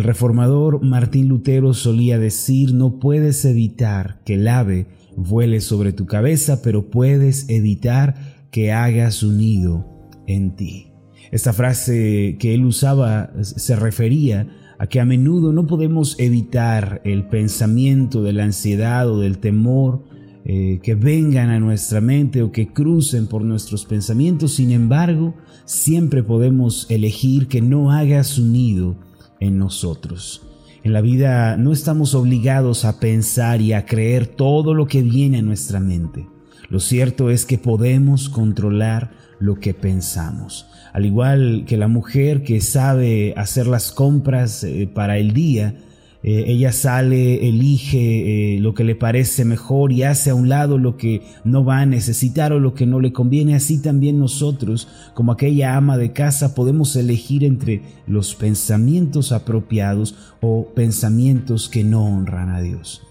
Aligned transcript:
El 0.00 0.04
reformador 0.04 0.82
Martín 0.82 1.28
Lutero 1.28 1.74
solía 1.74 2.18
decir, 2.18 2.72
no 2.72 2.98
puedes 2.98 3.44
evitar 3.44 4.22
que 4.24 4.36
el 4.36 4.48
ave 4.48 4.86
vuele 5.14 5.60
sobre 5.60 5.92
tu 5.92 6.06
cabeza, 6.06 6.62
pero 6.62 6.88
puedes 6.88 7.50
evitar 7.50 8.14
que 8.50 8.72
haga 8.72 9.10
su 9.10 9.30
nido 9.30 9.86
en 10.26 10.56
ti. 10.56 10.86
Esta 11.32 11.52
frase 11.52 12.38
que 12.38 12.54
él 12.54 12.64
usaba 12.64 13.30
se 13.42 13.76
refería 13.76 14.48
a 14.78 14.86
que 14.86 15.00
a 15.00 15.04
menudo 15.04 15.52
no 15.52 15.66
podemos 15.66 16.18
evitar 16.18 17.02
el 17.04 17.28
pensamiento 17.28 18.22
de 18.22 18.32
la 18.32 18.44
ansiedad 18.44 19.06
o 19.06 19.20
del 19.20 19.36
temor 19.36 20.06
eh, 20.46 20.80
que 20.82 20.94
vengan 20.94 21.50
a 21.50 21.60
nuestra 21.60 22.00
mente 22.00 22.40
o 22.40 22.52
que 22.52 22.72
crucen 22.72 23.26
por 23.26 23.44
nuestros 23.44 23.84
pensamientos. 23.84 24.54
Sin 24.54 24.70
embargo, 24.70 25.34
siempre 25.66 26.22
podemos 26.22 26.86
elegir 26.88 27.48
que 27.48 27.60
no 27.60 27.92
haga 27.92 28.24
su 28.24 28.46
nido 28.46 29.09
en 29.40 29.58
nosotros. 29.58 30.42
En 30.82 30.92
la 30.92 31.00
vida 31.00 31.56
no 31.56 31.72
estamos 31.72 32.14
obligados 32.14 32.84
a 32.84 33.00
pensar 33.00 33.60
y 33.60 33.72
a 33.72 33.84
creer 33.84 34.26
todo 34.26 34.72
lo 34.72 34.86
que 34.86 35.02
viene 35.02 35.38
a 35.38 35.42
nuestra 35.42 35.80
mente. 35.80 36.26
Lo 36.68 36.80
cierto 36.80 37.30
es 37.30 37.44
que 37.44 37.58
podemos 37.58 38.28
controlar 38.28 39.10
lo 39.40 39.56
que 39.56 39.74
pensamos. 39.74 40.66
Al 40.92 41.04
igual 41.04 41.64
que 41.66 41.76
la 41.76 41.88
mujer 41.88 42.44
que 42.44 42.60
sabe 42.60 43.34
hacer 43.36 43.66
las 43.66 43.90
compras 43.92 44.64
eh, 44.64 44.88
para 44.92 45.18
el 45.18 45.32
día, 45.32 45.74
eh, 46.22 46.44
ella 46.48 46.70
sale, 46.72 47.48
elige 47.48 48.56
eh, 48.56 48.60
lo 48.60 48.74
que 48.74 48.84
le 48.84 48.94
parece 48.94 49.46
mejor 49.46 49.90
y 49.90 50.02
hace 50.02 50.30
a 50.30 50.34
un 50.34 50.50
lado 50.50 50.76
lo 50.76 50.98
que 50.98 51.22
no 51.44 51.64
va 51.64 51.80
a 51.80 51.86
necesitar 51.86 52.52
o 52.52 52.60
lo 52.60 52.74
que 52.74 52.86
no 52.86 53.00
le 53.00 53.12
conviene. 53.12 53.54
Así 53.54 53.80
también 53.80 54.18
nosotros, 54.18 54.86
como 55.14 55.32
aquella 55.32 55.76
ama 55.76 55.96
de 55.96 56.12
casa, 56.12 56.54
podemos 56.54 56.94
elegir 56.96 57.42
entre 57.42 57.82
los 58.06 58.34
pensamientos 58.34 59.32
apropiados 59.32 60.14
o 60.42 60.66
pensamientos 60.74 61.70
que 61.70 61.84
no 61.84 62.04
honran 62.04 62.50
a 62.50 62.60
Dios. 62.60 63.02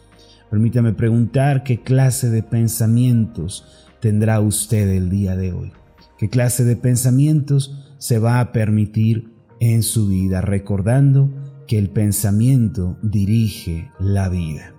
Permítame 0.52 0.94
preguntar 0.94 1.64
qué 1.64 1.81
clase 1.81 2.30
de 2.30 2.44
pensamientos 2.44 3.66
tendrá 4.00 4.39
usted 4.39 4.88
el 4.89 5.09
día 5.09 5.36
de 5.36 5.52
hoy. 5.52 5.72
¿Qué 6.17 6.30
clase 6.30 6.64
de 6.64 6.75
pensamientos 6.75 7.75
se 7.97 8.19
va 8.19 8.39
a 8.39 8.52
permitir 8.52 9.31
en 9.59 9.84
su 9.84 10.08
vida 10.08 10.41
recordando 10.41 11.30
que 11.70 11.78
el 11.78 11.92
pensamiento 11.92 12.98
dirige 13.03 13.92
la 14.00 14.28
vida. 14.28 14.73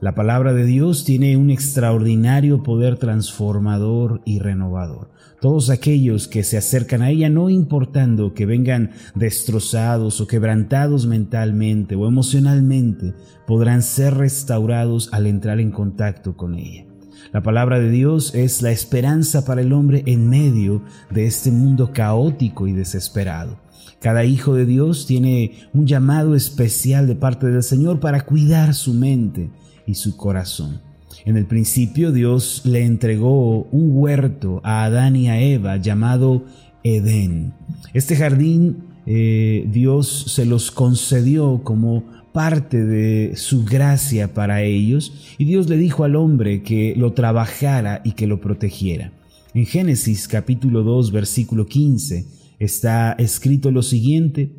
La 0.00 0.16
palabra 0.16 0.52
de 0.52 0.64
Dios 0.64 1.04
tiene 1.04 1.36
un 1.36 1.48
extraordinario 1.48 2.64
poder 2.64 2.98
transformador 2.98 4.20
y 4.24 4.40
renovador. 4.40 5.12
Todos 5.40 5.70
aquellos 5.70 6.26
que 6.26 6.42
se 6.42 6.58
acercan 6.58 7.02
a 7.02 7.10
ella, 7.10 7.28
no 7.28 7.50
importando 7.50 8.34
que 8.34 8.46
vengan 8.46 8.90
destrozados 9.14 10.20
o 10.20 10.26
quebrantados 10.26 11.06
mentalmente 11.06 11.94
o 11.94 12.08
emocionalmente, 12.08 13.14
podrán 13.46 13.82
ser 13.82 14.14
restaurados 14.14 15.10
al 15.12 15.28
entrar 15.28 15.60
en 15.60 15.70
contacto 15.70 16.36
con 16.36 16.56
ella. 16.56 16.84
La 17.32 17.44
palabra 17.44 17.78
de 17.78 17.90
Dios 17.90 18.34
es 18.34 18.60
la 18.60 18.72
esperanza 18.72 19.44
para 19.44 19.60
el 19.60 19.72
hombre 19.72 20.02
en 20.06 20.28
medio 20.28 20.82
de 21.12 21.26
este 21.26 21.52
mundo 21.52 21.92
caótico 21.92 22.66
y 22.66 22.72
desesperado. 22.72 23.63
Cada 24.04 24.26
hijo 24.26 24.54
de 24.54 24.66
Dios 24.66 25.06
tiene 25.06 25.52
un 25.72 25.86
llamado 25.86 26.34
especial 26.34 27.06
de 27.06 27.14
parte 27.14 27.46
del 27.46 27.62
Señor 27.62 28.00
para 28.00 28.26
cuidar 28.26 28.74
su 28.74 28.92
mente 28.92 29.48
y 29.86 29.94
su 29.94 30.18
corazón. 30.18 30.82
En 31.24 31.38
el 31.38 31.46
principio 31.46 32.12
Dios 32.12 32.60
le 32.66 32.84
entregó 32.84 33.62
un 33.62 33.96
huerto 33.96 34.60
a 34.62 34.84
Adán 34.84 35.16
y 35.16 35.30
a 35.30 35.40
Eva 35.40 35.78
llamado 35.78 36.44
Edén. 36.82 37.54
Este 37.94 38.14
jardín 38.14 38.84
eh, 39.06 39.66
Dios 39.72 40.26
se 40.28 40.44
los 40.44 40.70
concedió 40.70 41.62
como 41.64 42.04
parte 42.34 42.84
de 42.84 43.36
su 43.36 43.64
gracia 43.64 44.34
para 44.34 44.60
ellos 44.60 45.34
y 45.38 45.46
Dios 45.46 45.70
le 45.70 45.78
dijo 45.78 46.04
al 46.04 46.16
hombre 46.16 46.62
que 46.62 46.92
lo 46.94 47.14
trabajara 47.14 48.02
y 48.04 48.12
que 48.12 48.26
lo 48.26 48.38
protegiera. 48.38 49.12
En 49.54 49.64
Génesis 49.64 50.28
capítulo 50.28 50.82
2 50.82 51.10
versículo 51.10 51.64
15 51.64 52.43
está 52.64 53.12
escrito 53.12 53.70
lo 53.70 53.82
siguiente, 53.82 54.54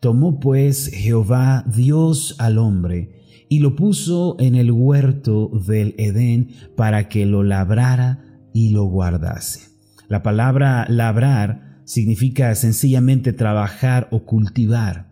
tomó 0.00 0.40
pues 0.40 0.90
Jehová 0.92 1.64
Dios 1.66 2.36
al 2.38 2.58
hombre 2.58 3.20
y 3.48 3.58
lo 3.58 3.76
puso 3.76 4.36
en 4.38 4.54
el 4.54 4.70
huerto 4.70 5.50
del 5.66 5.94
Edén 5.98 6.50
para 6.76 7.08
que 7.08 7.26
lo 7.26 7.42
labrara 7.42 8.24
y 8.52 8.70
lo 8.70 8.84
guardase. 8.84 9.70
La 10.08 10.22
palabra 10.22 10.86
labrar 10.88 11.82
significa 11.84 12.54
sencillamente 12.54 13.32
trabajar 13.32 14.08
o 14.12 14.24
cultivar. 14.24 15.10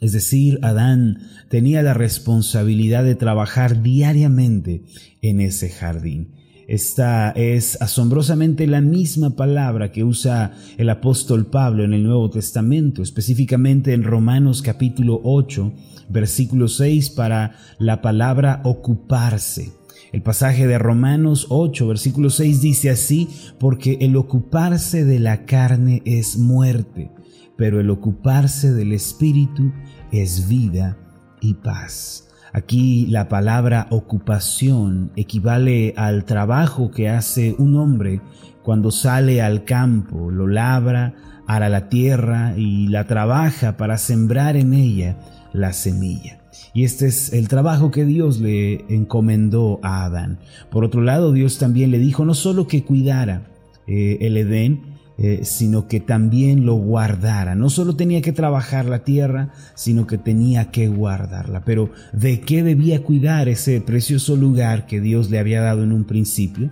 Es 0.00 0.12
decir, 0.12 0.60
Adán 0.62 1.18
tenía 1.50 1.82
la 1.82 1.94
responsabilidad 1.94 3.02
de 3.02 3.16
trabajar 3.16 3.82
diariamente 3.82 4.84
en 5.22 5.40
ese 5.40 5.68
jardín. 5.70 6.34
Esta 6.68 7.30
es 7.30 7.80
asombrosamente 7.80 8.66
la 8.66 8.82
misma 8.82 9.30
palabra 9.30 9.90
que 9.90 10.04
usa 10.04 10.52
el 10.76 10.90
apóstol 10.90 11.46
Pablo 11.46 11.82
en 11.82 11.94
el 11.94 12.02
Nuevo 12.02 12.28
Testamento, 12.28 13.02
específicamente 13.02 13.94
en 13.94 14.04
Romanos 14.04 14.60
capítulo 14.60 15.18
8, 15.24 15.72
versículo 16.10 16.68
6 16.68 17.08
para 17.08 17.56
la 17.78 18.02
palabra 18.02 18.60
ocuparse. 18.64 19.72
El 20.12 20.20
pasaje 20.20 20.66
de 20.66 20.76
Romanos 20.76 21.46
8, 21.48 21.86
versículo 21.86 22.28
6 22.28 22.60
dice 22.60 22.90
así, 22.90 23.30
porque 23.58 23.96
el 24.02 24.14
ocuparse 24.14 25.06
de 25.06 25.20
la 25.20 25.46
carne 25.46 26.02
es 26.04 26.36
muerte, 26.36 27.10
pero 27.56 27.80
el 27.80 27.88
ocuparse 27.88 28.74
del 28.74 28.92
espíritu 28.92 29.72
es 30.12 30.48
vida 30.48 30.98
y 31.40 31.54
paz. 31.54 32.27
Aquí 32.52 33.06
la 33.06 33.28
palabra 33.28 33.86
ocupación 33.90 35.10
equivale 35.16 35.94
al 35.96 36.24
trabajo 36.24 36.90
que 36.90 37.08
hace 37.08 37.54
un 37.58 37.76
hombre 37.76 38.20
cuando 38.62 38.90
sale 38.90 39.40
al 39.40 39.64
campo, 39.64 40.30
lo 40.30 40.46
labra, 40.46 41.14
ara 41.46 41.68
la 41.68 41.88
tierra 41.88 42.54
y 42.56 42.88
la 42.88 43.04
trabaja 43.04 43.76
para 43.76 43.96
sembrar 43.96 44.56
en 44.56 44.74
ella 44.74 45.16
la 45.52 45.72
semilla. 45.72 46.40
Y 46.74 46.84
este 46.84 47.06
es 47.06 47.32
el 47.32 47.48
trabajo 47.48 47.90
que 47.90 48.04
Dios 48.04 48.40
le 48.40 48.84
encomendó 48.94 49.80
a 49.82 50.04
Adán. 50.04 50.38
Por 50.70 50.84
otro 50.84 51.00
lado, 51.02 51.32
Dios 51.32 51.58
también 51.58 51.90
le 51.90 51.98
dijo 51.98 52.24
no 52.24 52.34
solo 52.34 52.66
que 52.66 52.84
cuidara 52.84 53.42
eh, 53.86 54.18
el 54.20 54.36
Edén, 54.36 54.97
eh, 55.20 55.40
sino 55.42 55.88
que 55.88 55.98
también 55.98 56.64
lo 56.64 56.74
guardara. 56.74 57.56
No 57.56 57.70
solo 57.70 57.96
tenía 57.96 58.22
que 58.22 58.32
trabajar 58.32 58.84
la 58.84 59.00
tierra, 59.00 59.50
sino 59.74 60.06
que 60.06 60.16
tenía 60.16 60.70
que 60.70 60.86
guardarla. 60.86 61.64
Pero 61.64 61.90
¿de 62.12 62.40
qué 62.40 62.62
debía 62.62 63.02
cuidar 63.02 63.48
ese 63.48 63.80
precioso 63.80 64.36
lugar 64.36 64.86
que 64.86 65.00
Dios 65.00 65.28
le 65.28 65.40
había 65.40 65.60
dado 65.60 65.82
en 65.82 65.90
un 65.90 66.04
principio? 66.04 66.70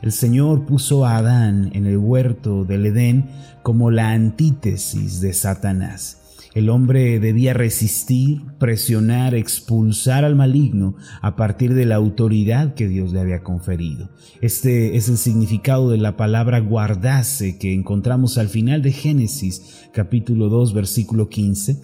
El 0.00 0.12
Señor 0.12 0.64
puso 0.64 1.04
a 1.04 1.16
Adán 1.16 1.70
en 1.74 1.86
el 1.86 1.96
huerto 1.96 2.64
del 2.64 2.86
Edén 2.86 3.30
como 3.64 3.90
la 3.90 4.12
antítesis 4.12 5.20
de 5.20 5.32
Satanás. 5.32 6.18
El 6.58 6.70
hombre 6.70 7.20
debía 7.20 7.54
resistir, 7.54 8.42
presionar, 8.58 9.36
expulsar 9.36 10.24
al 10.24 10.34
maligno 10.34 10.96
a 11.22 11.36
partir 11.36 11.72
de 11.72 11.86
la 11.86 11.94
autoridad 11.94 12.74
que 12.74 12.88
Dios 12.88 13.12
le 13.12 13.20
había 13.20 13.44
conferido. 13.44 14.10
Este 14.40 14.96
es 14.96 15.08
el 15.08 15.18
significado 15.18 15.88
de 15.88 15.98
la 15.98 16.16
palabra 16.16 16.58
guardase 16.58 17.58
que 17.58 17.72
encontramos 17.72 18.38
al 18.38 18.48
final 18.48 18.82
de 18.82 18.90
Génesis 18.90 19.86
capítulo 19.92 20.48
2 20.48 20.74
versículo 20.74 21.28
15. 21.28 21.80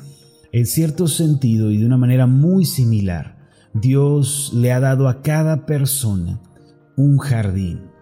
En 0.51 0.67
cierto 0.67 1.07
sentido 1.07 1.71
y 1.71 1.77
de 1.77 1.87
una 1.87 1.97
manera 1.97 2.27
muy 2.27 2.65
similar, 2.65 3.47
Dios 3.75 4.51
le 4.57 4.73
ha 4.73 4.81
dado 4.81 5.07
a 5.07 5.23
cada 5.23 5.67
persona 5.67 6.41
un 6.97 7.19
jardín 7.19 7.94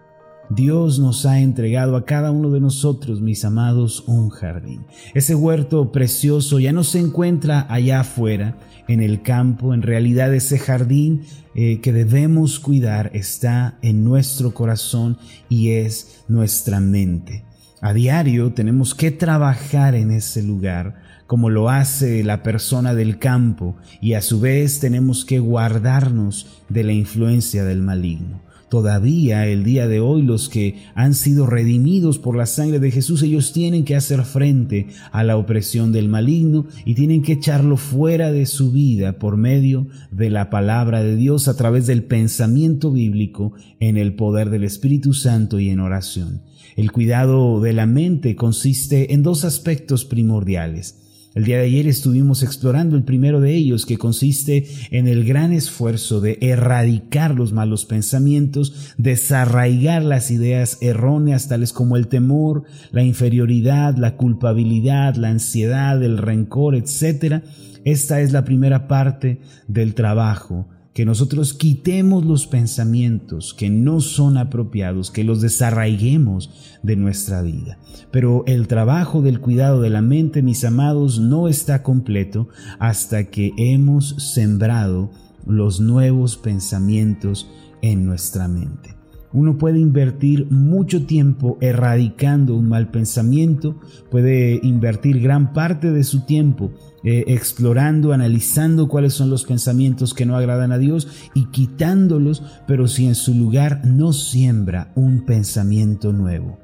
Dios 0.55 0.99
nos 0.99 1.25
ha 1.25 1.39
entregado 1.39 1.95
a 1.95 2.05
cada 2.05 2.31
uno 2.31 2.49
de 2.49 2.59
nosotros, 2.59 3.21
mis 3.21 3.45
amados, 3.45 4.03
un 4.07 4.29
jardín. 4.29 4.85
Ese 5.13 5.35
huerto 5.35 5.91
precioso 5.91 6.59
ya 6.59 6.71
no 6.71 6.83
se 6.83 6.99
encuentra 6.99 7.65
allá 7.69 8.01
afuera, 8.01 8.57
en 8.87 9.01
el 9.01 9.21
campo. 9.21 9.73
En 9.73 9.81
realidad 9.81 10.33
ese 10.33 10.59
jardín 10.59 11.23
eh, 11.55 11.79
que 11.81 11.93
debemos 11.93 12.59
cuidar 12.59 13.11
está 13.13 13.77
en 13.81 14.03
nuestro 14.03 14.53
corazón 14.53 15.17
y 15.49 15.71
es 15.71 16.23
nuestra 16.27 16.79
mente. 16.79 17.45
A 17.81 17.93
diario 17.93 18.53
tenemos 18.53 18.95
que 18.95 19.11
trabajar 19.11 19.95
en 19.95 20.11
ese 20.11 20.41
lugar 20.41 21.01
como 21.27 21.49
lo 21.49 21.69
hace 21.69 22.23
la 22.23 22.43
persona 22.43 22.93
del 22.93 23.17
campo 23.17 23.75
y 24.01 24.13
a 24.13 24.21
su 24.21 24.39
vez 24.39 24.79
tenemos 24.79 25.25
que 25.25 25.39
guardarnos 25.39 26.61
de 26.69 26.83
la 26.83 26.93
influencia 26.93 27.63
del 27.63 27.81
maligno. 27.81 28.41
Todavía 28.73 29.45
el 29.45 29.63
día 29.63 29.87
de 29.87 29.99
hoy 29.99 30.23
los 30.23 30.49
que 30.49 30.77
han 30.95 31.13
sido 31.13 31.45
redimidos 31.45 32.17
por 32.17 32.35
la 32.35 32.47
sangre 32.47 32.79
de 32.79 32.89
Jesús, 32.89 33.21
ellos 33.21 33.53
tienen 33.53 33.85
que 33.85 33.95
hacer 33.95 34.23
frente 34.23 34.87
a 35.11 35.23
la 35.23 35.37
opresión 35.37 35.91
del 35.91 36.09
maligno 36.09 36.65
y 36.83 36.95
tienen 36.95 37.21
que 37.21 37.33
echarlo 37.33 37.77
fuera 37.77 38.31
de 38.31 38.47
su 38.47 38.71
vida 38.71 39.19
por 39.19 39.37
medio 39.37 39.85
de 40.09 40.31
la 40.31 40.49
palabra 40.49 41.03
de 41.03 41.15
Dios 41.15 41.47
a 41.47 41.55
través 41.55 41.85
del 41.85 42.05
pensamiento 42.05 42.91
bíblico 42.91 43.53
en 43.79 43.95
el 43.95 44.15
poder 44.15 44.49
del 44.49 44.63
Espíritu 44.63 45.13
Santo 45.13 45.59
y 45.59 45.69
en 45.69 45.79
oración. 45.79 46.41
El 46.75 46.91
cuidado 46.91 47.61
de 47.61 47.73
la 47.73 47.85
mente 47.85 48.35
consiste 48.35 49.13
en 49.13 49.21
dos 49.21 49.45
aspectos 49.45 50.03
primordiales. 50.03 51.12
El 51.35 51.45
día 51.45 51.57
de 51.57 51.65
ayer 51.65 51.87
estuvimos 51.87 52.43
explorando 52.43 52.95
el 52.95 53.03
primero 53.03 53.41
de 53.41 53.55
ellos, 53.55 53.87
que 53.87 53.97
consiste 53.97 54.67
en 54.91 55.07
el 55.07 55.25
gran 55.25 55.51
esfuerzo 55.51 56.21
de 56.21 56.37
erradicar 56.41 57.33
los 57.33 57.53
malos 57.53 57.85
pensamientos, 57.85 58.93
desarraigar 58.97 60.03
las 60.03 60.29
ideas 60.29 60.77
erróneas 60.81 61.47
tales 61.47 61.73
como 61.73 61.97
el 61.97 62.07
temor, 62.07 62.65
la 62.91 63.01
inferioridad, 63.01 63.97
la 63.97 64.15
culpabilidad, 64.15 65.15
la 65.15 65.29
ansiedad, 65.29 66.03
el 66.03 66.19
rencor, 66.19 66.75
etc. 66.75 67.43
Esta 67.83 68.21
es 68.21 68.31
la 68.31 68.45
primera 68.45 68.87
parte 68.87 69.41
del 69.67 69.95
trabajo 69.95 70.67
que 70.93 71.05
nosotros 71.05 71.53
quitemos 71.53 72.23
los 72.23 72.45
pensamientos 72.45 73.53
que 73.53 73.69
no 73.69 73.99
son 73.99 74.37
apropiados, 74.37 75.09
que 75.09 75.23
los 75.23 75.41
desarraiguemos 75.41 76.49
de 76.83 76.95
nuestra 76.95 77.41
vida. 77.41 77.79
Pero 78.11 78.43
el 78.45 78.67
trabajo 78.67 79.21
del 79.21 79.39
cuidado 79.39 79.81
de 79.81 79.89
la 79.89 80.01
mente, 80.01 80.43
mis 80.43 80.63
amados, 80.63 81.19
no 81.19 81.47
está 81.47 81.81
completo 81.81 82.47
hasta 82.77 83.25
que 83.25 83.53
hemos 83.57 84.15
sembrado 84.33 85.09
los 85.45 85.79
nuevos 85.79 86.37
pensamientos 86.37 87.49
en 87.81 88.05
nuestra 88.05 88.47
mente. 88.47 89.02
Uno 89.33 89.57
puede 89.57 89.79
invertir 89.79 90.45
mucho 90.51 91.07
tiempo 91.07 91.57
erradicando 91.59 92.55
un 92.55 92.69
mal 92.69 92.91
pensamiento, 92.91 93.75
puede 94.11 94.59
invertir 94.61 95.19
gran 95.19 95.53
parte 95.53 95.91
de 95.91 96.03
su 96.03 96.21
tiempo 96.21 96.71
eh, 97.03 97.25
explorando, 97.27 98.13
analizando 98.13 98.87
cuáles 98.87 99.13
son 99.13 99.31
los 99.31 99.43
pensamientos 99.43 100.13
que 100.13 100.27
no 100.27 100.37
agradan 100.37 100.71
a 100.71 100.77
Dios 100.77 101.07
y 101.33 101.45
quitándolos, 101.45 102.43
pero 102.67 102.87
si 102.87 103.07
en 103.07 103.15
su 103.15 103.33
lugar 103.33 103.81
no 103.85 104.13
siembra 104.13 104.91
un 104.93 105.25
pensamiento 105.25 106.13
nuevo. 106.13 106.59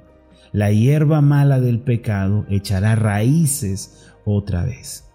La 0.51 0.71
hierba 0.71 1.21
mala 1.21 1.59
del 1.59 1.79
pecado 1.79 2.45
echará 2.49 2.95
raíces 2.95 4.11
otra 4.25 4.63
vez. 4.63 5.05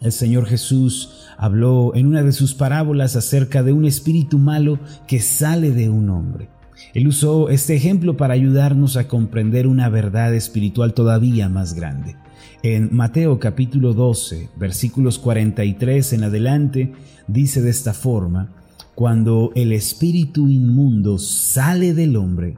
El 0.00 0.10
Señor 0.10 0.46
Jesús 0.46 1.28
habló 1.38 1.94
en 1.94 2.06
una 2.08 2.24
de 2.24 2.32
sus 2.32 2.54
parábolas 2.54 3.14
acerca 3.14 3.62
de 3.62 3.72
un 3.72 3.84
espíritu 3.84 4.38
malo 4.38 4.80
que 5.06 5.20
sale 5.20 5.70
de 5.70 5.88
un 5.88 6.10
hombre. 6.10 6.48
Él 6.94 7.08
usó 7.08 7.48
este 7.48 7.74
ejemplo 7.74 8.16
para 8.16 8.34
ayudarnos 8.34 8.96
a 8.96 9.08
comprender 9.08 9.66
una 9.66 9.88
verdad 9.88 10.34
espiritual 10.34 10.94
todavía 10.94 11.48
más 11.48 11.74
grande. 11.74 12.16
En 12.62 12.94
Mateo 12.94 13.38
capítulo 13.38 13.94
12, 13.94 14.50
versículos 14.56 15.18
43 15.18 16.12
en 16.12 16.24
adelante, 16.24 16.92
dice 17.26 17.60
de 17.62 17.70
esta 17.70 17.92
forma, 17.94 18.54
cuando 18.94 19.52
el 19.54 19.72
espíritu 19.72 20.48
inmundo 20.48 21.18
sale 21.18 21.94
del 21.94 22.16
hombre, 22.16 22.56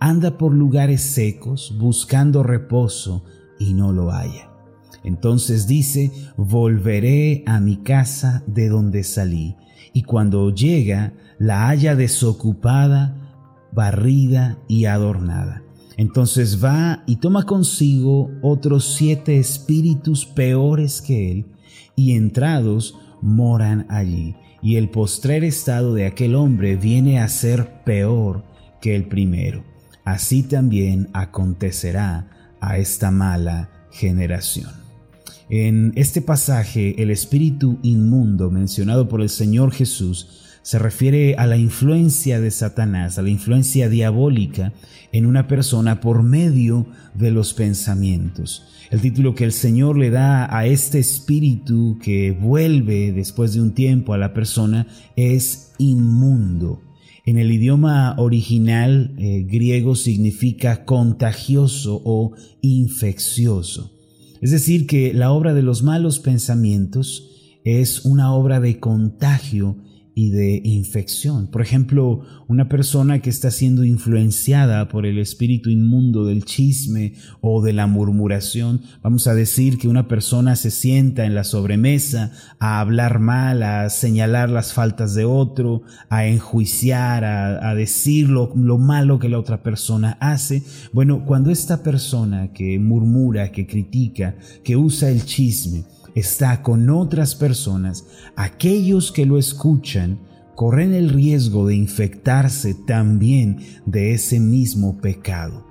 anda 0.00 0.36
por 0.36 0.52
lugares 0.52 1.00
secos 1.00 1.74
buscando 1.78 2.42
reposo 2.42 3.24
y 3.58 3.72
no 3.72 3.92
lo 3.92 4.10
halla. 4.10 4.50
Entonces 5.04 5.66
dice, 5.66 6.10
volveré 6.36 7.44
a 7.46 7.60
mi 7.60 7.76
casa 7.76 8.42
de 8.46 8.68
donde 8.68 9.04
salí, 9.04 9.54
y 9.92 10.02
cuando 10.02 10.52
llega, 10.52 11.14
la 11.38 11.68
halla 11.68 11.94
desocupada, 11.94 13.25
barrida 13.76 14.58
y 14.66 14.86
adornada. 14.86 15.62
Entonces 15.98 16.64
va 16.64 17.04
y 17.06 17.16
toma 17.16 17.44
consigo 17.44 18.30
otros 18.42 18.96
siete 18.96 19.38
espíritus 19.38 20.24
peores 20.24 21.02
que 21.02 21.30
él, 21.30 21.46
y 21.94 22.16
entrados 22.16 22.98
moran 23.20 23.86
allí. 23.90 24.34
Y 24.62 24.76
el 24.76 24.88
postrer 24.88 25.44
estado 25.44 25.94
de 25.94 26.06
aquel 26.06 26.34
hombre 26.34 26.76
viene 26.76 27.20
a 27.20 27.28
ser 27.28 27.84
peor 27.84 28.44
que 28.80 28.96
el 28.96 29.06
primero. 29.08 29.62
Así 30.04 30.42
también 30.42 31.08
acontecerá 31.12 32.56
a 32.60 32.78
esta 32.78 33.10
mala 33.10 33.70
generación. 33.90 34.70
En 35.50 35.92
este 35.96 36.22
pasaje, 36.22 37.00
el 37.02 37.10
espíritu 37.10 37.78
inmundo 37.82 38.50
mencionado 38.50 39.06
por 39.08 39.20
el 39.20 39.28
Señor 39.28 39.70
Jesús 39.70 40.45
se 40.66 40.80
refiere 40.80 41.36
a 41.36 41.46
la 41.46 41.56
influencia 41.56 42.40
de 42.40 42.50
Satanás, 42.50 43.18
a 43.18 43.22
la 43.22 43.30
influencia 43.30 43.88
diabólica 43.88 44.72
en 45.12 45.24
una 45.24 45.46
persona 45.46 46.00
por 46.00 46.24
medio 46.24 46.88
de 47.14 47.30
los 47.30 47.54
pensamientos. 47.54 48.64
El 48.90 49.00
título 49.00 49.36
que 49.36 49.44
el 49.44 49.52
Señor 49.52 49.96
le 49.96 50.10
da 50.10 50.52
a 50.52 50.66
este 50.66 50.98
espíritu 50.98 52.00
que 52.02 52.32
vuelve 52.32 53.12
después 53.12 53.54
de 53.54 53.62
un 53.62 53.74
tiempo 53.74 54.12
a 54.12 54.18
la 54.18 54.34
persona 54.34 54.88
es 55.14 55.70
inmundo. 55.78 56.82
En 57.24 57.38
el 57.38 57.52
idioma 57.52 58.16
original 58.18 59.14
eh, 59.18 59.46
griego 59.48 59.94
significa 59.94 60.84
contagioso 60.84 62.02
o 62.04 62.32
infeccioso. 62.60 63.92
Es 64.40 64.50
decir, 64.50 64.88
que 64.88 65.14
la 65.14 65.30
obra 65.30 65.54
de 65.54 65.62
los 65.62 65.84
malos 65.84 66.18
pensamientos 66.18 67.60
es 67.62 68.04
una 68.04 68.32
obra 68.32 68.58
de 68.58 68.80
contagio 68.80 69.76
y 70.18 70.30
de 70.30 70.62
infección. 70.64 71.46
Por 71.46 71.60
ejemplo, 71.60 72.22
una 72.48 72.70
persona 72.70 73.20
que 73.20 73.28
está 73.28 73.50
siendo 73.50 73.84
influenciada 73.84 74.88
por 74.88 75.04
el 75.04 75.18
espíritu 75.18 75.68
inmundo 75.68 76.24
del 76.24 76.46
chisme 76.46 77.12
o 77.42 77.60
de 77.60 77.74
la 77.74 77.86
murmuración, 77.86 78.80
vamos 79.02 79.26
a 79.26 79.34
decir 79.34 79.76
que 79.76 79.88
una 79.88 80.08
persona 80.08 80.56
se 80.56 80.70
sienta 80.70 81.26
en 81.26 81.34
la 81.34 81.44
sobremesa 81.44 82.32
a 82.58 82.80
hablar 82.80 83.18
mal, 83.18 83.62
a 83.62 83.90
señalar 83.90 84.48
las 84.48 84.72
faltas 84.72 85.14
de 85.14 85.26
otro, 85.26 85.82
a 86.08 86.24
enjuiciar, 86.24 87.22
a, 87.26 87.74
decir 87.74 88.30
lo, 88.30 88.54
lo 88.56 88.78
malo 88.78 89.18
que 89.18 89.28
la 89.28 89.38
otra 89.38 89.62
persona 89.62 90.16
hace. 90.22 90.62
Bueno, 90.94 91.26
cuando 91.26 91.50
esta 91.50 91.82
persona 91.82 92.54
que 92.54 92.78
murmura, 92.78 93.52
que 93.52 93.66
critica, 93.66 94.36
que 94.64 94.76
usa 94.76 95.10
el 95.10 95.26
chisme, 95.26 95.84
está 96.16 96.62
con 96.62 96.88
otras 96.88 97.36
personas, 97.36 98.06
aquellos 98.34 99.12
que 99.12 99.26
lo 99.26 99.38
escuchan 99.38 100.18
corren 100.56 100.94
el 100.94 101.10
riesgo 101.10 101.66
de 101.66 101.76
infectarse 101.76 102.74
también 102.74 103.58
de 103.84 104.14
ese 104.14 104.40
mismo 104.40 104.96
pecado. 104.98 105.66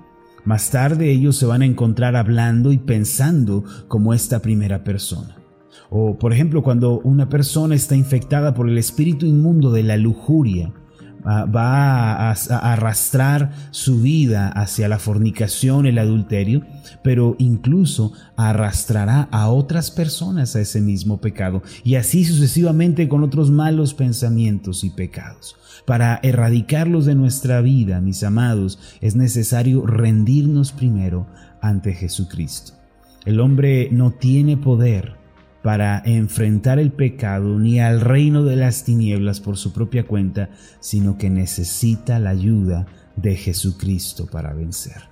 Más 0.46 0.70
tarde 0.70 1.12
ellos 1.12 1.36
se 1.36 1.48
van 1.48 1.64
a 1.64 1.66
encontrar 1.66 2.16
hablando 2.16 2.72
y 2.72 2.78
pensando 2.78 3.64
como 3.88 4.14
esta 4.14 4.44
primera 4.44 4.84
persona. 4.84 5.36
O 5.90 6.20
por 6.20 6.32
ejemplo 6.32 6.62
cuando 6.62 7.00
una 7.00 7.28
persona 7.28 7.74
está 7.74 7.96
infectada 7.96 8.54
por 8.54 8.70
el 8.70 8.78
espíritu 8.78 9.26
inmundo 9.26 9.72
de 9.72 9.82
la 9.82 9.98
lujuria, 9.98 10.72
va 11.26 12.30
a, 12.30 12.32
arrastrar 12.32 13.52
su 13.72 14.02
vida 14.02 14.50
hacia 14.50 14.88
la 14.88 15.00
fornicación, 15.00 15.86
el 15.86 15.98
adulterio, 15.98 16.62
pero 17.04 17.36
incluso 17.40 18.14
arrastrará 18.38 19.28
a 19.32 19.50
otras 19.50 19.92
personas 19.92 20.56
a 20.56 20.62
ese 20.62 20.82
mismo 20.82 21.20
pecado 21.20 21.64
y 21.84 21.96
así 21.96 22.26
sucesivamente 22.26 23.08
con 23.08 23.24
otros 23.24 23.50
malos 23.50 23.94
pensamientos 23.94 24.84
y 24.84 24.92
pecados. 24.92 25.56
Para 25.86 26.20
erradicarlos 26.24 27.06
de 27.06 27.16
nuestra 27.16 27.62
vida, 27.62 28.02
mis 28.02 28.24
amados, 28.24 28.80
es 29.02 29.16
necesario 29.16 29.86
rendirnos 29.86 30.72
primero 30.72 31.28
ante 31.62 31.94
Jesucristo. 31.94 32.74
El 33.26 33.40
hombre 33.40 33.90
no 33.92 34.12
tiene 34.12 34.58
poder 34.58 35.25
para 35.66 36.00
enfrentar 36.06 36.78
el 36.78 36.92
pecado 36.92 37.58
ni 37.58 37.80
al 37.80 38.00
reino 38.00 38.44
de 38.44 38.56
las 38.56 38.84
tinieblas 38.84 39.40
por 39.40 39.58
su 39.58 39.74
propia 39.74 40.06
cuenta, 40.06 40.52
sino 40.80 41.18
que 41.18 41.32
necesita 41.32 42.20
la 42.20 42.30
ayuda 42.30 42.86
de 43.16 43.36
Jesucristo 43.36 44.28
para 44.28 44.54
vencer. 44.54 45.10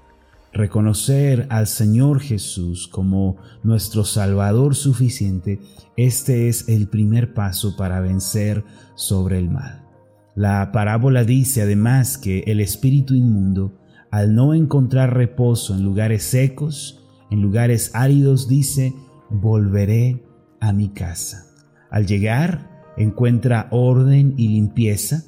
Reconocer 0.53 1.48
al 1.50 1.65
Señor 1.65 2.19
Jesús 2.19 2.88
como 2.88 3.38
nuestro 3.63 4.05
Salvador 4.05 4.75
suficiente, 4.75 5.60
este 5.98 6.50
es 6.50 6.69
el 6.69 6.88
primer 6.88 7.33
paso 7.33 7.75
para 7.75 8.00
vencer 8.00 8.63
sobre 8.93 9.39
el 9.39 9.50
mal. 9.50 9.88
La 10.36 10.72
parábola 10.72 11.24
dice 11.24 11.63
además 11.63 12.19
que 12.19 12.43
el 12.45 12.60
espíritu 12.60 13.15
inmundo, 13.15 13.74
al 14.12 14.36
no 14.36 14.53
encontrar 14.53 15.15
reposo 15.15 15.74
en 15.74 15.81
lugares 15.81 16.22
secos, 16.22 17.03
en 17.31 17.41
lugares 17.41 17.89
áridos, 17.95 18.48
dice, 18.48 18.93
volveré 19.31 20.22
a 20.63 20.72
mi 20.72 20.88
casa. 20.89 21.46
Al 21.91 22.08
llegar, 22.08 22.93
encuentra 22.96 23.67
orden 23.72 24.34
y 24.38 24.48
limpieza, 24.48 25.24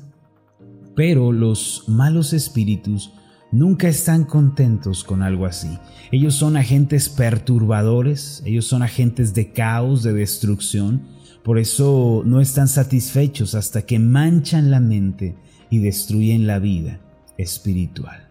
pero 0.96 1.34
los 1.34 1.84
malos 1.88 2.32
espíritus 2.32 3.14
nunca 3.52 3.90
están 3.90 4.24
contentos 4.24 5.04
con 5.04 5.22
algo 5.22 5.46
así. 5.46 5.78
Ellos 6.12 6.36
son 6.36 6.56
agentes 6.56 7.10
perturbadores, 7.10 8.42
ellos 8.46 8.66
son 8.66 8.82
agentes 8.82 9.34
de 9.34 9.52
caos, 9.52 10.04
de 10.04 10.14
destrucción, 10.14 11.04
por 11.44 11.60
eso 11.60 12.24
no 12.26 12.40
están 12.40 12.70
satisfechos 12.70 13.56
hasta 13.56 13.82
que 13.82 14.00
manchan 14.00 14.72
la 14.72 14.80
mente 14.80 15.36
y 15.70 15.80
destruyen 15.80 16.48
la 16.48 16.60
vida 16.60 17.02
espiritual. 17.38 18.25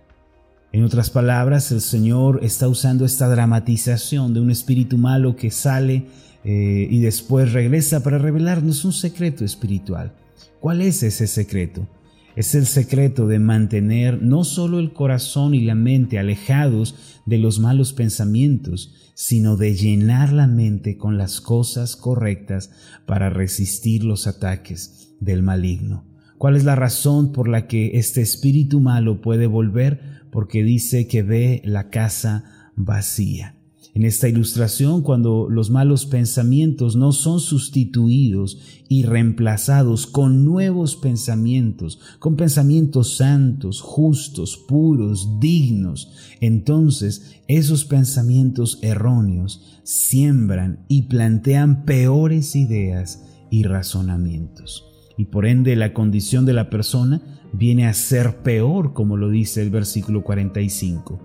En 0.74 0.82
otras 0.82 1.08
palabras, 1.08 1.70
el 1.70 1.80
Señor 1.80 2.40
está 2.42 2.66
usando 2.66 3.04
esta 3.04 3.28
dramatización 3.28 4.34
de 4.34 4.40
un 4.40 4.50
espíritu 4.50 4.98
malo 4.98 5.36
que 5.36 5.52
sale 5.52 6.06
eh, 6.42 6.88
y 6.90 6.98
después 6.98 7.52
regresa 7.52 8.02
para 8.02 8.18
revelarnos 8.18 8.84
un 8.84 8.92
secreto 8.92 9.44
espiritual. 9.44 10.16
¿Cuál 10.58 10.80
es 10.80 11.04
ese 11.04 11.28
secreto? 11.28 11.86
Es 12.34 12.56
el 12.56 12.66
secreto 12.66 13.28
de 13.28 13.38
mantener 13.38 14.20
no 14.20 14.42
solo 14.42 14.80
el 14.80 14.92
corazón 14.92 15.54
y 15.54 15.60
la 15.60 15.76
mente 15.76 16.18
alejados 16.18 16.96
de 17.24 17.38
los 17.38 17.60
malos 17.60 17.92
pensamientos, 17.92 19.12
sino 19.14 19.56
de 19.56 19.76
llenar 19.76 20.32
la 20.32 20.48
mente 20.48 20.98
con 20.98 21.18
las 21.18 21.40
cosas 21.40 21.94
correctas 21.94 22.72
para 23.06 23.30
resistir 23.30 24.02
los 24.02 24.26
ataques 24.26 25.14
del 25.20 25.44
maligno. 25.44 26.04
¿Cuál 26.36 26.56
es 26.56 26.64
la 26.64 26.74
razón 26.74 27.30
por 27.30 27.46
la 27.48 27.68
que 27.68 27.96
este 27.96 28.22
espíritu 28.22 28.80
malo 28.80 29.20
puede 29.20 29.46
volver? 29.46 30.13
Porque 30.34 30.64
dice 30.64 31.06
que 31.06 31.22
ve 31.22 31.62
la 31.64 31.90
casa 31.90 32.72
vacía. 32.74 33.54
En 33.94 34.04
esta 34.04 34.28
ilustración, 34.28 35.02
cuando 35.02 35.48
los 35.48 35.70
malos 35.70 36.06
pensamientos 36.06 36.96
no 36.96 37.12
son 37.12 37.38
sustituidos 37.38 38.58
y 38.88 39.04
reemplazados 39.04 40.08
con 40.08 40.44
nuevos 40.44 40.96
pensamientos, 40.96 42.00
con 42.18 42.34
pensamientos 42.34 43.16
santos, 43.16 43.80
justos, 43.80 44.56
puros, 44.56 45.38
dignos, 45.38 46.10
entonces 46.40 47.36
esos 47.46 47.84
pensamientos 47.84 48.80
erróneos 48.82 49.80
siembran 49.84 50.84
y 50.88 51.02
plantean 51.02 51.84
peores 51.84 52.56
ideas 52.56 53.22
y 53.48 53.62
razonamientos. 53.62 54.93
Y 55.16 55.26
por 55.26 55.46
ende 55.46 55.76
la 55.76 55.92
condición 55.92 56.44
de 56.44 56.52
la 56.52 56.70
persona 56.70 57.22
viene 57.52 57.86
a 57.86 57.94
ser 57.94 58.38
peor, 58.38 58.92
como 58.92 59.16
lo 59.16 59.30
dice 59.30 59.62
el 59.62 59.70
versículo 59.70 60.22
45. 60.22 61.20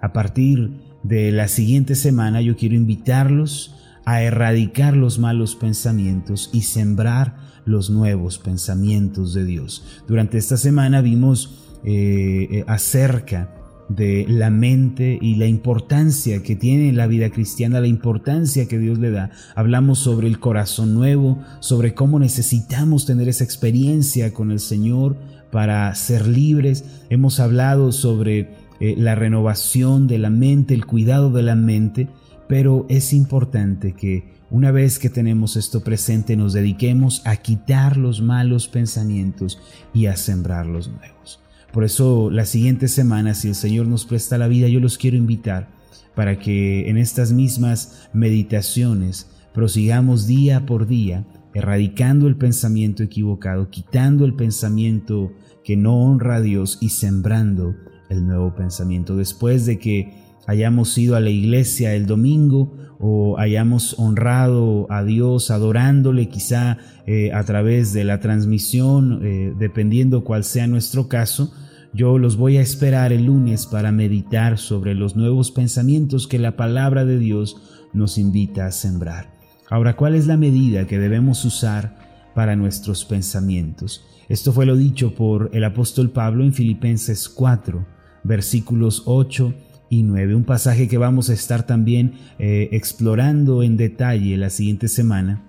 A 0.00 0.12
partir 0.12 0.72
de 1.02 1.30
la 1.30 1.48
siguiente 1.48 1.94
semana 1.94 2.40
yo 2.40 2.56
quiero 2.56 2.74
invitarlos 2.74 3.74
a 4.06 4.22
erradicar 4.22 4.96
los 4.96 5.18
malos 5.18 5.56
pensamientos 5.56 6.50
y 6.52 6.62
sembrar 6.62 7.36
los 7.64 7.90
nuevos 7.90 8.38
pensamientos 8.38 9.32
de 9.34 9.44
Dios. 9.44 10.02
Durante 10.06 10.38
esta 10.38 10.56
semana 10.56 11.00
vimos 11.00 11.80
eh, 11.84 12.48
eh, 12.50 12.64
acerca 12.66 13.54
de 13.88 14.24
la 14.28 14.50
mente 14.50 15.18
y 15.20 15.36
la 15.36 15.46
importancia 15.46 16.42
que 16.42 16.56
tiene 16.56 16.88
en 16.88 16.96
la 16.96 17.06
vida 17.06 17.30
cristiana, 17.30 17.80
la 17.80 17.86
importancia 17.86 18.66
que 18.66 18.78
Dios 18.78 18.98
le 18.98 19.10
da. 19.10 19.30
Hablamos 19.54 19.98
sobre 19.98 20.28
el 20.28 20.38
corazón 20.38 20.94
nuevo, 20.94 21.38
sobre 21.60 21.94
cómo 21.94 22.18
necesitamos 22.18 23.06
tener 23.06 23.28
esa 23.28 23.44
experiencia 23.44 24.32
con 24.32 24.50
el 24.50 24.60
Señor 24.60 25.16
para 25.50 25.94
ser 25.94 26.26
libres. 26.26 26.84
Hemos 27.10 27.40
hablado 27.40 27.92
sobre 27.92 28.50
eh, 28.80 28.94
la 28.98 29.14
renovación 29.14 30.06
de 30.06 30.18
la 30.18 30.30
mente, 30.30 30.74
el 30.74 30.86
cuidado 30.86 31.30
de 31.30 31.42
la 31.42 31.54
mente, 31.54 32.08
pero 32.48 32.86
es 32.88 33.12
importante 33.12 33.92
que 33.92 34.34
una 34.50 34.70
vez 34.70 34.98
que 34.98 35.10
tenemos 35.10 35.56
esto 35.56 35.82
presente 35.82 36.36
nos 36.36 36.52
dediquemos 36.52 37.22
a 37.24 37.36
quitar 37.36 37.96
los 37.96 38.20
malos 38.20 38.68
pensamientos 38.68 39.58
y 39.92 40.06
a 40.06 40.16
sembrar 40.16 40.66
los 40.66 40.88
nuevos. 40.88 41.43
Por 41.74 41.82
eso 41.82 42.30
la 42.30 42.44
siguiente 42.44 42.86
semana, 42.86 43.34
si 43.34 43.48
el 43.48 43.56
Señor 43.56 43.88
nos 43.88 44.06
presta 44.06 44.38
la 44.38 44.46
vida, 44.46 44.68
yo 44.68 44.78
los 44.78 44.96
quiero 44.96 45.16
invitar 45.16 45.70
para 46.14 46.38
que 46.38 46.88
en 46.88 46.96
estas 46.96 47.32
mismas 47.32 48.08
meditaciones 48.12 49.28
prosigamos 49.52 50.28
día 50.28 50.66
por 50.66 50.86
día 50.86 51.24
erradicando 51.52 52.28
el 52.28 52.36
pensamiento 52.36 53.02
equivocado, 53.02 53.70
quitando 53.70 54.24
el 54.24 54.34
pensamiento 54.34 55.32
que 55.64 55.76
no 55.76 55.96
honra 55.96 56.36
a 56.36 56.40
Dios 56.40 56.78
y 56.80 56.90
sembrando 56.90 57.74
el 58.08 58.24
nuevo 58.24 58.54
pensamiento. 58.54 59.16
Después 59.16 59.66
de 59.66 59.80
que 59.80 60.14
hayamos 60.46 60.96
ido 60.96 61.16
a 61.16 61.20
la 61.20 61.30
iglesia 61.30 61.96
el 61.96 62.06
domingo 62.06 62.72
o 63.00 63.36
hayamos 63.36 63.98
honrado 63.98 64.86
a 64.90 65.02
Dios 65.02 65.50
adorándole 65.50 66.28
quizá 66.28 66.78
eh, 67.08 67.32
a 67.32 67.42
través 67.42 67.92
de 67.92 68.04
la 68.04 68.20
transmisión, 68.20 69.20
eh, 69.24 69.52
dependiendo 69.58 70.22
cuál 70.22 70.44
sea 70.44 70.68
nuestro 70.68 71.08
caso, 71.08 71.52
yo 71.94 72.18
los 72.18 72.36
voy 72.36 72.56
a 72.56 72.60
esperar 72.60 73.12
el 73.12 73.26
lunes 73.26 73.66
para 73.66 73.92
meditar 73.92 74.58
sobre 74.58 74.94
los 74.94 75.14
nuevos 75.14 75.52
pensamientos 75.52 76.26
que 76.26 76.40
la 76.40 76.56
palabra 76.56 77.04
de 77.04 77.18
Dios 77.18 77.56
nos 77.92 78.18
invita 78.18 78.66
a 78.66 78.72
sembrar. 78.72 79.32
Ahora, 79.70 79.94
¿cuál 79.94 80.16
es 80.16 80.26
la 80.26 80.36
medida 80.36 80.88
que 80.88 80.98
debemos 80.98 81.44
usar 81.44 82.32
para 82.34 82.56
nuestros 82.56 83.04
pensamientos? 83.04 84.04
Esto 84.28 84.52
fue 84.52 84.66
lo 84.66 84.76
dicho 84.76 85.14
por 85.14 85.50
el 85.52 85.62
apóstol 85.62 86.10
Pablo 86.10 86.42
en 86.42 86.52
Filipenses 86.52 87.28
4, 87.28 87.86
versículos 88.24 89.04
8 89.06 89.54
y 89.88 90.02
9, 90.02 90.34
un 90.34 90.44
pasaje 90.44 90.88
que 90.88 90.98
vamos 90.98 91.30
a 91.30 91.34
estar 91.34 91.64
también 91.64 92.14
eh, 92.40 92.70
explorando 92.72 93.62
en 93.62 93.76
detalle 93.76 94.36
la 94.36 94.50
siguiente 94.50 94.88
semana. 94.88 95.44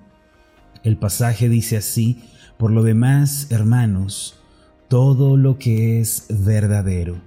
El 0.84 0.98
pasaje 0.98 1.50
dice 1.50 1.78
así, 1.78 2.20
por 2.58 2.70
lo 2.70 2.84
demás, 2.84 3.48
hermanos, 3.50 4.40
todo 4.88 5.38
lo 5.38 5.58
que 5.58 6.00
es 6.00 6.28
verdadero, 6.30 7.22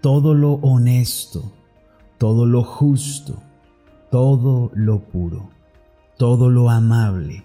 todo 0.00 0.34
lo 0.34 0.54
honesto, 0.54 1.52
todo 2.18 2.46
lo 2.46 2.62
justo, 2.62 3.42
todo 4.10 4.70
lo 4.74 5.08
puro, 5.08 5.50
todo 6.18 6.50
lo 6.50 6.70
amable, 6.70 7.44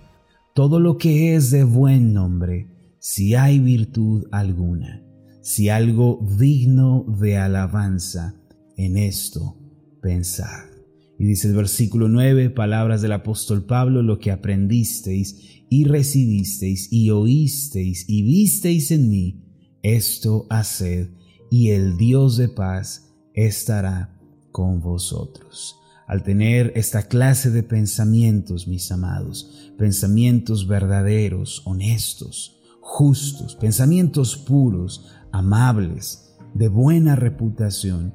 todo 0.53 0.79
lo 0.79 0.97
que 0.97 1.35
es 1.35 1.51
de 1.51 1.63
buen 1.63 2.13
nombre, 2.13 2.67
si 2.99 3.35
hay 3.35 3.59
virtud 3.59 4.25
alguna 4.31 5.05
si 5.45 5.69
algo 5.69 6.25
digno 6.39 7.05
de 7.07 7.37
alabanza, 7.37 8.33
en 8.77 8.97
esto 8.97 9.55
pensad. 10.01 10.74
Y 11.17 11.25
dice 11.25 11.47
el 11.47 11.55
versículo 11.55 12.09
9, 12.09 12.49
palabras 12.49 13.01
del 13.01 13.13
apóstol 13.13 13.65
Pablo, 13.65 14.01
lo 14.01 14.19
que 14.19 14.31
aprendisteis 14.31 15.63
y 15.69 15.85
recibisteis 15.85 16.91
y 16.91 17.09
oísteis 17.09 18.05
y 18.07 18.23
visteis 18.23 18.91
en 18.91 19.09
mí, 19.09 19.41
esto 19.81 20.45
haced, 20.49 21.09
y 21.49 21.69
el 21.69 21.97
Dios 21.97 22.37
de 22.37 22.49
paz 22.49 23.13
estará 23.33 24.19
con 24.51 24.81
vosotros. 24.81 25.77
Al 26.07 26.21
tener 26.21 26.73
esta 26.75 27.07
clase 27.07 27.49
de 27.49 27.63
pensamientos, 27.63 28.67
mis 28.67 28.91
amados, 28.91 29.71
pensamientos 29.77 30.67
verdaderos, 30.67 31.61
honestos, 31.65 32.59
justos, 32.81 33.55
pensamientos 33.55 34.37
puros, 34.37 35.07
amables, 35.31 36.35
de 36.53 36.67
buena 36.67 37.15
reputación, 37.15 38.13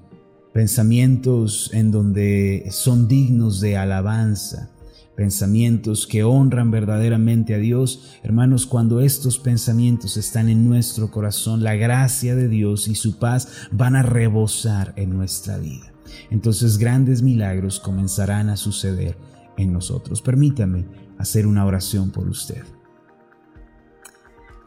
pensamientos 0.52 1.70
en 1.72 1.90
donde 1.90 2.66
son 2.70 3.08
dignos 3.08 3.60
de 3.60 3.76
alabanza, 3.76 4.70
pensamientos 5.16 6.06
que 6.06 6.24
honran 6.24 6.70
verdaderamente 6.70 7.54
a 7.54 7.58
Dios. 7.58 8.18
Hermanos, 8.22 8.66
cuando 8.66 9.00
estos 9.00 9.38
pensamientos 9.38 10.16
están 10.16 10.48
en 10.48 10.68
nuestro 10.68 11.10
corazón, 11.10 11.62
la 11.62 11.74
gracia 11.74 12.34
de 12.34 12.48
Dios 12.48 12.88
y 12.88 12.94
su 12.94 13.18
paz 13.18 13.48
van 13.70 13.96
a 13.96 14.02
rebosar 14.02 14.92
en 14.96 15.10
nuestra 15.10 15.58
vida. 15.58 15.92
Entonces 16.30 16.78
grandes 16.78 17.22
milagros 17.22 17.80
comenzarán 17.80 18.48
a 18.48 18.56
suceder 18.56 19.16
en 19.56 19.72
nosotros. 19.72 20.22
Permítame 20.22 20.86
hacer 21.18 21.46
una 21.46 21.66
oración 21.66 22.10
por 22.10 22.28
usted. 22.28 22.64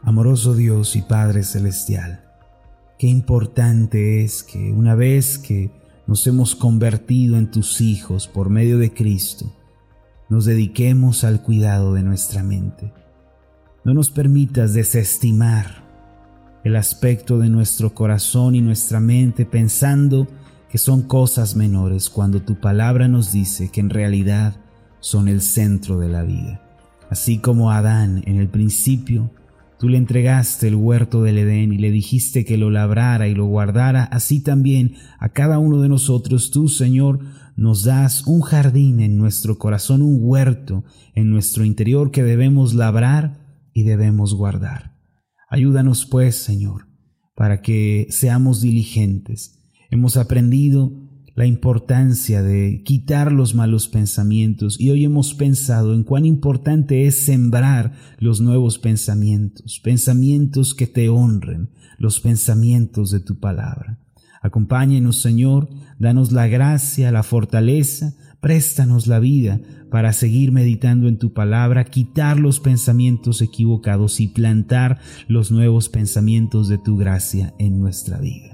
Amoroso 0.02 0.54
Dios 0.54 0.96
y 0.96 1.02
Padre 1.02 1.44
Celestial, 1.44 2.23
Qué 2.98 3.08
importante 3.08 4.22
es 4.24 4.42
que 4.42 4.72
una 4.72 4.94
vez 4.94 5.38
que 5.38 5.70
nos 6.06 6.26
hemos 6.26 6.54
convertido 6.54 7.36
en 7.36 7.50
tus 7.50 7.80
hijos 7.80 8.28
por 8.28 8.50
medio 8.50 8.78
de 8.78 8.92
Cristo, 8.92 9.52
nos 10.28 10.44
dediquemos 10.44 11.24
al 11.24 11.42
cuidado 11.42 11.94
de 11.94 12.02
nuestra 12.02 12.42
mente. 12.42 12.92
No 13.84 13.94
nos 13.94 14.10
permitas 14.10 14.74
desestimar 14.74 15.84
el 16.62 16.76
aspecto 16.76 17.38
de 17.38 17.48
nuestro 17.48 17.94
corazón 17.94 18.54
y 18.54 18.60
nuestra 18.60 19.00
mente 19.00 19.44
pensando 19.44 20.26
que 20.70 20.78
son 20.78 21.02
cosas 21.02 21.56
menores 21.56 22.08
cuando 22.08 22.42
tu 22.42 22.60
palabra 22.60 23.06
nos 23.06 23.32
dice 23.32 23.70
que 23.70 23.80
en 23.80 23.90
realidad 23.90 24.56
son 25.00 25.28
el 25.28 25.42
centro 25.42 25.98
de 25.98 26.08
la 26.08 26.22
vida. 26.22 26.62
Así 27.10 27.38
como 27.38 27.70
Adán 27.70 28.22
en 28.26 28.38
el 28.38 28.48
principio 28.48 29.30
Tú 29.84 29.90
le 29.90 29.98
entregaste 29.98 30.68
el 30.68 30.76
huerto 30.76 31.22
del 31.22 31.36
Edén 31.36 31.70
y 31.70 31.76
le 31.76 31.90
dijiste 31.90 32.46
que 32.46 32.56
lo 32.56 32.70
labrara 32.70 33.28
y 33.28 33.34
lo 33.34 33.44
guardara, 33.44 34.04
así 34.04 34.40
también 34.40 34.94
a 35.18 35.28
cada 35.28 35.58
uno 35.58 35.82
de 35.82 35.90
nosotros 35.90 36.50
tú, 36.50 36.68
Señor, 36.68 37.20
nos 37.54 37.84
das 37.84 38.26
un 38.26 38.40
jardín 38.40 39.00
en 39.00 39.18
nuestro 39.18 39.58
corazón, 39.58 40.00
un 40.00 40.20
huerto 40.22 40.84
en 41.14 41.28
nuestro 41.28 41.66
interior 41.66 42.12
que 42.12 42.22
debemos 42.22 42.72
labrar 42.72 43.58
y 43.74 43.82
debemos 43.82 44.32
guardar. 44.32 44.96
Ayúdanos 45.50 46.06
pues, 46.06 46.34
Señor, 46.36 46.86
para 47.34 47.60
que 47.60 48.06
seamos 48.08 48.62
diligentes. 48.62 49.60
Hemos 49.90 50.16
aprendido 50.16 51.03
la 51.34 51.46
importancia 51.46 52.42
de 52.42 52.82
quitar 52.84 53.32
los 53.32 53.54
malos 53.54 53.88
pensamientos 53.88 54.80
y 54.80 54.90
hoy 54.90 55.04
hemos 55.04 55.34
pensado 55.34 55.94
en 55.94 56.04
cuán 56.04 56.24
importante 56.26 57.06
es 57.06 57.16
sembrar 57.16 57.92
los 58.18 58.40
nuevos 58.40 58.78
pensamientos, 58.78 59.80
pensamientos 59.82 60.74
que 60.74 60.86
te 60.86 61.08
honren, 61.08 61.70
los 61.98 62.20
pensamientos 62.20 63.10
de 63.10 63.20
tu 63.20 63.40
palabra. 63.40 63.98
Acompáñenos, 64.42 65.22
Señor, 65.22 65.68
danos 65.98 66.30
la 66.30 66.46
gracia, 66.46 67.10
la 67.10 67.22
fortaleza, 67.22 68.14
préstanos 68.40 69.06
la 69.06 69.18
vida 69.18 69.60
para 69.90 70.12
seguir 70.12 70.52
meditando 70.52 71.08
en 71.08 71.18
tu 71.18 71.32
palabra, 71.32 71.84
quitar 71.84 72.38
los 72.38 72.60
pensamientos 72.60 73.40
equivocados 73.40 74.20
y 74.20 74.28
plantar 74.28 75.00
los 75.28 75.50
nuevos 75.50 75.88
pensamientos 75.88 76.68
de 76.68 76.78
tu 76.78 76.96
gracia 76.96 77.54
en 77.58 77.80
nuestra 77.80 78.18
vida. 78.18 78.53